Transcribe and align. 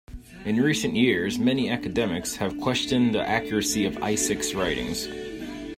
In 0.45 0.59
recent 0.59 0.95
years 0.95 1.37
many 1.37 1.69
academics 1.69 2.35
have 2.37 2.59
questioned 2.59 3.13
the 3.13 3.21
accuracy 3.21 3.85
of 3.85 4.01
Isaac's 4.01 4.55
writings. 4.55 5.07